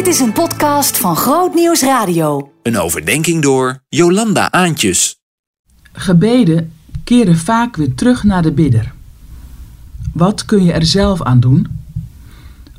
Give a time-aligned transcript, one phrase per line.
[0.00, 2.52] Dit is een podcast van Groot Nieuws Radio.
[2.62, 5.18] Een overdenking door Jolanda Aantjes.
[5.92, 6.72] Gebeden
[7.04, 8.92] keren vaak weer terug naar de bidder.
[10.12, 11.66] Wat kun je er zelf aan doen?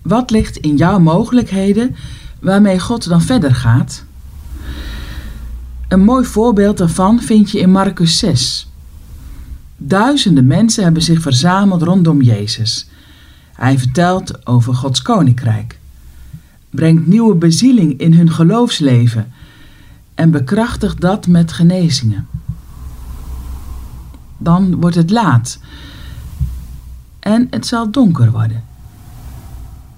[0.01, 1.95] Wat ligt in jouw mogelijkheden
[2.39, 4.03] waarmee God dan verder gaat?
[5.87, 8.69] Een mooi voorbeeld daarvan vind je in Marcus 6.
[9.77, 12.89] Duizenden mensen hebben zich verzameld rondom Jezus.
[13.53, 15.79] Hij vertelt over Gods koninkrijk,
[16.71, 19.31] brengt nieuwe bezieling in hun geloofsleven
[20.15, 22.27] en bekrachtigt dat met genezingen.
[24.37, 25.59] Dan wordt het laat
[27.19, 28.63] en het zal donker worden.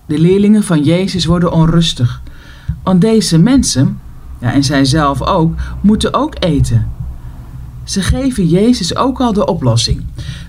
[0.06, 2.22] De leerlingen van Jezus worden onrustig,
[2.84, 4.00] want deze mensen,
[4.40, 6.92] ja, en zij zelf ook, moeten ook eten.
[7.84, 10.04] Ze geven Jezus ook al de oplossing.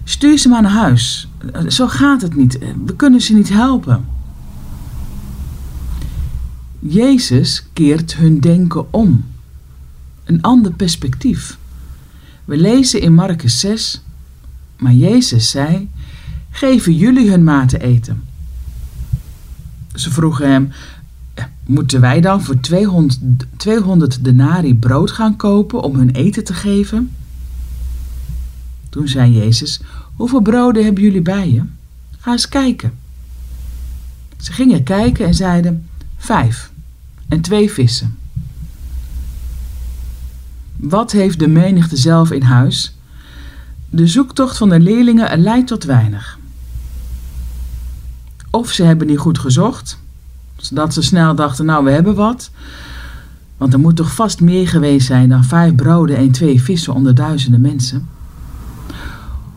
[0.05, 1.29] Stuur ze maar naar huis.
[1.69, 2.59] Zo gaat het niet.
[2.85, 4.05] We kunnen ze niet helpen.
[6.87, 9.25] Jezus keert hun denken om.
[10.25, 11.59] Een ander perspectief.
[12.45, 14.03] We lezen in Marcus 6,
[14.77, 15.89] maar Jezus zei:
[16.51, 18.23] Geven jullie hun maat te eten?
[19.95, 20.73] Ze vroegen hem:
[21.67, 23.19] Moeten wij dan voor 200,
[23.57, 27.11] 200 denari brood gaan kopen om hun eten te geven?
[28.89, 29.81] Toen zei Jezus:
[30.17, 31.63] Hoeveel broden hebben jullie bij je?
[32.19, 32.93] Ga eens kijken.
[34.37, 36.73] Ze gingen kijken en zeiden: Vijf
[37.29, 38.19] en twee vissen.
[40.77, 42.97] Wat heeft de menigte zelf in huis?
[43.91, 46.39] De zoektocht van de leerlingen leidt tot weinig.
[48.51, 49.99] Of ze hebben niet goed gezocht,
[50.57, 52.51] zodat ze snel dachten: Nou, we hebben wat.
[53.57, 57.15] Want er moet toch vast meer geweest zijn dan vijf broden en twee vissen onder
[57.15, 58.09] duizenden mensen.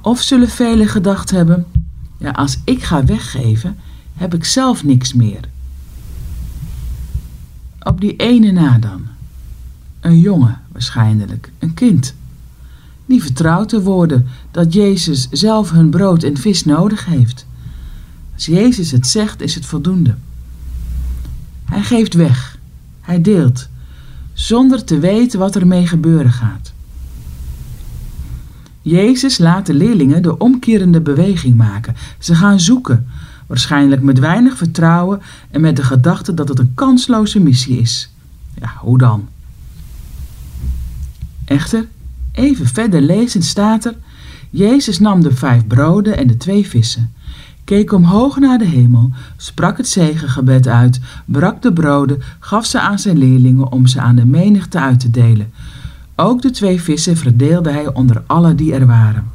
[0.01, 1.65] Of zullen velen gedacht hebben:
[2.17, 3.77] ja, als ik ga weggeven,
[4.15, 5.39] heb ik zelf niks meer.
[7.87, 9.01] Op die ene na dan.
[9.99, 12.15] Een jongen waarschijnlijk, een kind.
[13.05, 17.45] Die vertrouwt te worden dat Jezus zelf hun brood en vis nodig heeft.
[18.33, 20.15] Als Jezus het zegt, is het voldoende.
[21.65, 22.57] Hij geeft weg,
[23.01, 23.67] hij deelt,
[24.33, 26.73] zonder te weten wat ermee gebeuren gaat.
[28.81, 31.95] Jezus laat de leerlingen de omkerende beweging maken.
[32.19, 33.07] Ze gaan zoeken,
[33.47, 35.21] waarschijnlijk met weinig vertrouwen
[35.51, 38.09] en met de gedachte dat het een kansloze missie is.
[38.59, 39.27] Ja, hoe dan?
[41.45, 41.87] Echter,
[42.31, 43.95] even verder lezend staat er:
[44.49, 47.13] Jezus nam de vijf broden en de twee vissen,
[47.63, 52.99] keek omhoog naar de hemel, sprak het zegengebed uit, brak de broden, gaf ze aan
[52.99, 55.51] zijn leerlingen om ze aan de menigte uit te delen.
[56.15, 59.31] Ook de twee vissen verdeelde hij onder alle die er waren.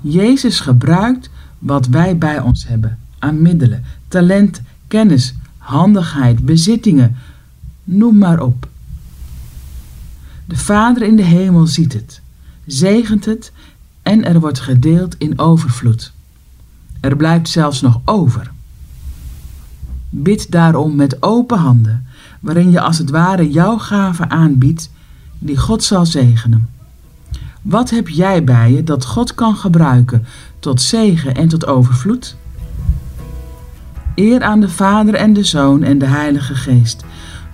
[0.00, 1.30] Jezus gebruikt
[1.66, 7.16] wat wij bij ons hebben aan middelen, talent, kennis, handigheid, bezittingen,
[7.84, 8.68] noem maar op.
[10.44, 12.20] De Vader in de hemel ziet het,
[12.66, 13.52] zegent het
[14.02, 16.12] en er wordt gedeeld in overvloed.
[17.00, 18.50] Er blijft zelfs nog over.
[20.10, 22.06] Bid daarom met open handen
[22.40, 24.90] waarin je als het ware jouw gave aanbiedt,
[25.38, 26.68] die God zal zegenen.
[27.68, 30.26] Wat heb jij bij je dat God kan gebruiken
[30.58, 32.36] tot zegen en tot overvloed?
[34.14, 37.04] Eer aan de Vader en de Zoon en de Heilige Geest,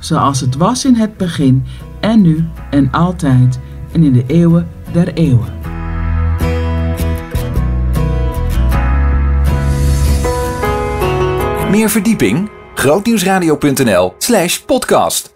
[0.01, 1.65] zoals het was in het begin
[2.01, 3.59] en nu en altijd
[3.93, 5.53] en in de eeuwen der eeuwen.
[11.71, 12.51] Meer verdieping?
[12.75, 15.32] grootnieuwsradio.nl slash podcast